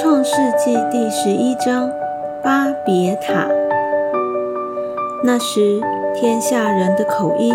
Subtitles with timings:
[0.00, 1.90] 创世纪第十一章
[2.42, 3.46] 巴别塔。
[5.22, 5.80] 那时，
[6.14, 7.54] 天下人的口音、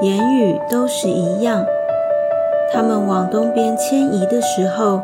[0.00, 1.64] 言语都是一样。
[2.72, 5.02] 他们往东边迁移的时候，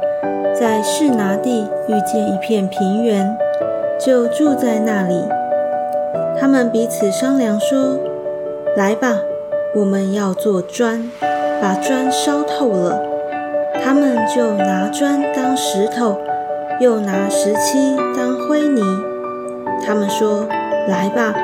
[0.55, 3.39] 在士拿地遇见一片平原，
[3.99, 5.29] 就住在那里。
[6.41, 7.99] 他们彼此商量说
[8.77, 9.19] ：“来吧，
[9.77, 11.11] 我们要做砖，
[11.61, 13.03] 把砖烧透了。”
[13.83, 16.21] 他们就拿砖当石头。
[16.81, 18.83] 又拿石漆当灰泥。
[19.87, 20.47] 他们说
[20.89, 21.35] ：“来吧，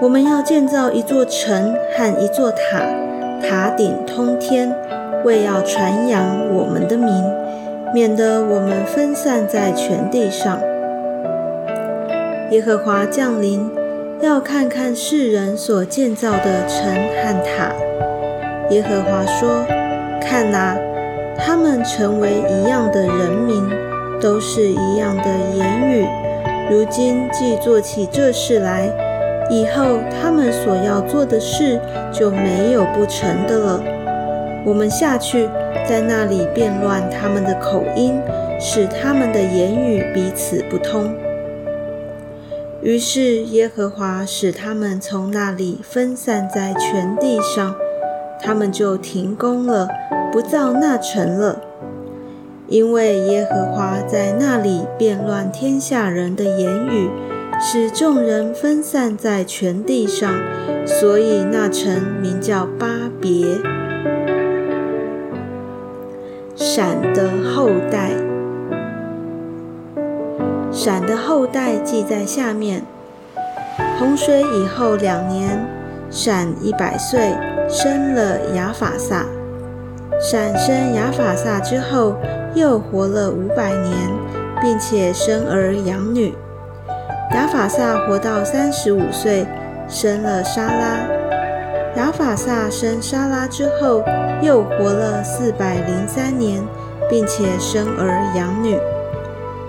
[0.00, 2.86] 我们要建造一座城和一座塔，
[3.42, 4.72] 塔顶通天，
[5.24, 7.12] 为要传扬我们的名，
[7.92, 10.60] 免得我们分散在全地上。”
[12.52, 13.68] 耶和华降临，
[14.20, 17.72] 要看看世人所建造的城和塔。
[18.70, 19.64] 耶和华说
[20.22, 20.76] ：“看哪，
[21.38, 23.64] 他们成为一样的人民。”
[24.18, 25.24] 都是一样的
[25.54, 26.06] 言语。
[26.70, 28.90] 如今既做起这事来，
[29.50, 31.78] 以后他们所要做的事
[32.10, 33.82] 就没有不成的了。
[34.64, 35.46] 我们下去，
[35.86, 38.18] 在那里变乱他们的口音，
[38.58, 41.14] 使他们的言语彼此不通。
[42.80, 47.76] 于是耶和华使他们从那里分散在全地上，
[48.40, 49.86] 他们就停工了，
[50.32, 51.60] 不造那城了。
[52.68, 57.08] 因为耶和华在那里变乱天下人的言语，
[57.60, 60.34] 使众人分散在全地上，
[60.84, 62.88] 所以那城名叫巴
[63.20, 63.58] 别。
[66.56, 68.10] 闪的后代，
[70.72, 72.82] 闪的后代记在下面。
[73.96, 75.64] 洪水以后两年，
[76.10, 77.32] 闪一百岁，
[77.68, 79.24] 生了亚法萨。
[80.20, 82.16] 闪生亚法萨之后。
[82.56, 83.94] 又活了五百年，
[84.62, 86.34] 并且生儿养女。
[87.32, 89.46] 亚法萨活到三十五岁，
[89.86, 91.06] 生了沙拉。
[91.96, 94.02] 亚法萨生沙拉之后，
[94.40, 96.62] 又活了四百零三年，
[97.10, 98.78] 并且生儿养女。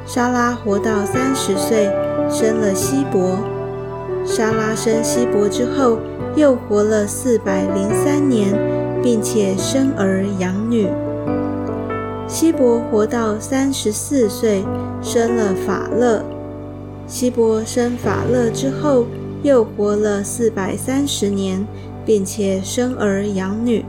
[0.05, 1.91] 沙拉活到三十岁，
[2.29, 3.37] 生了希伯。
[4.23, 5.97] 沙拉生希伯之后，
[6.37, 8.53] 又活了四百零三年，
[9.03, 10.87] 并且生儿养女。
[12.27, 14.63] 希伯活到三十四岁，
[15.01, 16.23] 生了法勒。
[17.07, 19.05] 希伯生法勒之后，
[19.43, 21.65] 又活了四百三十年，
[22.05, 23.85] 并且生儿养女。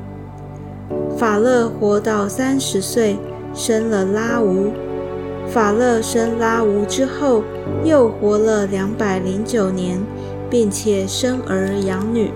[1.18, 3.16] 法勒活到三十岁，
[3.52, 4.70] 生了拉吾。
[5.48, 7.42] 法勒生拉吾之后，
[7.82, 9.98] 又活了两百零九年，
[10.48, 12.30] 并且生儿养女。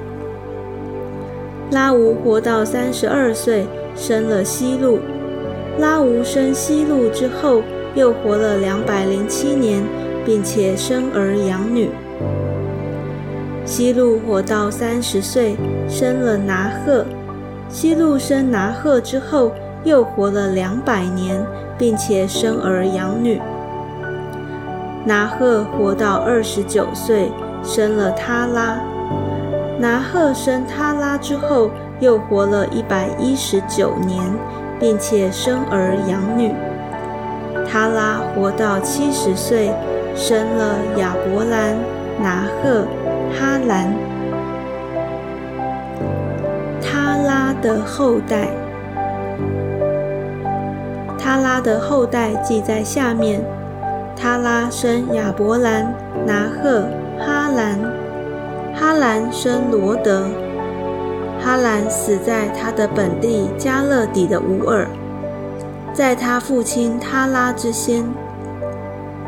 [1.72, 3.66] 拉吾活到三十二岁，
[3.96, 4.98] 生了西路。
[5.78, 7.62] 拉吾生西路之后，
[7.94, 9.82] 又活了两百零七年，
[10.22, 11.88] 并且生儿养女。
[13.64, 15.56] 西路活到三十岁，
[15.88, 17.06] 生了拿鹤。
[17.70, 19.52] 西路生拿鹤之后，
[19.82, 21.42] 又活了两百年，
[21.78, 23.40] 并且生儿养女。
[25.06, 27.32] 拿鹤活到二十九岁，
[27.64, 28.78] 生了他拉。
[29.82, 34.22] 拿鹤生他拉之后，又活了一百一十九年。
[34.82, 36.52] 并且生儿养女。
[37.70, 39.70] 他拉活到七十岁，
[40.12, 41.76] 生了亚伯兰、
[42.20, 42.84] 拿赫、
[43.32, 43.94] 哈兰。
[46.82, 48.48] 他拉的后代，
[51.16, 53.40] 他拉的后代记在下面。
[54.16, 55.94] 他拉生亚伯兰、
[56.26, 56.88] 拿赫、
[57.20, 57.78] 哈兰。
[58.82, 60.26] 哈兰生罗德。
[61.40, 64.88] 哈兰死在他的本地加勒底的乌尔，
[65.94, 68.04] 在他父亲他拉之先。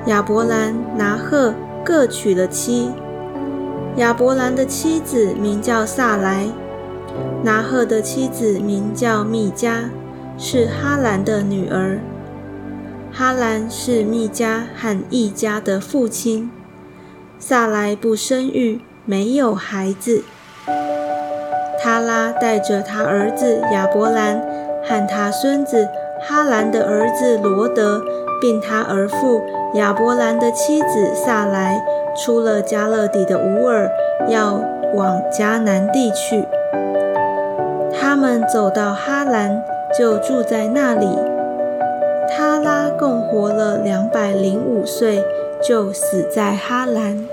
[0.07, 1.55] 亚伯兰、拿赫
[1.85, 2.91] 各娶了妻。
[3.95, 6.49] 亚伯兰的妻子名叫萨莱，
[7.45, 9.89] 拿赫的妻子名叫密加，
[10.37, 12.01] 是哈兰的女儿。
[13.13, 16.51] 哈兰是密加和一家的父亲。
[17.39, 20.25] 萨莱不生育，没有孩子。
[21.79, 24.41] 他拉带着他儿子亚伯兰
[24.83, 25.89] 和他孙子
[26.23, 28.03] 哈兰的儿子罗德，
[28.41, 29.43] 并他儿父
[29.75, 31.85] 亚伯兰的妻子萨莱，
[32.17, 33.91] 出了加勒底的乌尔，
[34.29, 34.63] 要
[34.95, 36.47] 往迦南地去。
[37.93, 39.63] 他们走到哈兰，
[39.99, 41.19] 就住在那里。
[42.35, 45.23] 他拉共活了两百零五岁，
[45.63, 47.29] 就死在哈兰。